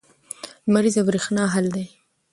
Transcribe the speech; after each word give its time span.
لمریزه 0.67 1.01
برېښنا 1.07 1.43
حل 1.53 1.65
دی. 1.75 1.85